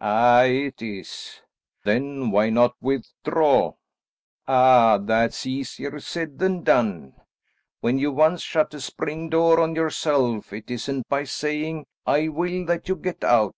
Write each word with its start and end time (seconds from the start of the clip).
"Aye, 0.00 0.68
it 0.70 0.82
is." 0.82 1.40
"Then 1.82 2.30
why 2.30 2.48
not 2.48 2.76
withdraw?" 2.80 3.74
"Ah, 4.46 4.98
that's 4.98 5.46
easier 5.46 5.98
said 5.98 6.38
than 6.38 6.62
done. 6.62 7.14
When 7.80 7.98
you 7.98 8.12
once 8.12 8.40
shut 8.40 8.72
a 8.72 8.80
spring 8.80 9.28
door 9.30 9.58
on 9.58 9.74
yourself, 9.74 10.52
it 10.52 10.70
isn't 10.70 11.08
by 11.08 11.24
saying 11.24 11.86
'I 12.06 12.28
will' 12.28 12.66
that 12.66 12.88
you 12.88 12.94
get 12.94 13.24
out. 13.24 13.52